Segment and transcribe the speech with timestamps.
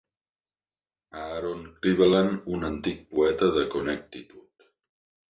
[1.23, 4.65] Aaron Cleveland, un antic poeta de Connecticut.